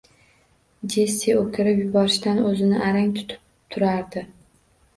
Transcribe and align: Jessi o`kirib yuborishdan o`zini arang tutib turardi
Jessi 0.93 1.35
o`kirib 1.41 1.83
yuborishdan 1.85 2.41
o`zini 2.47 2.81
arang 2.89 3.15
tutib 3.21 3.47
turardi 3.77 4.29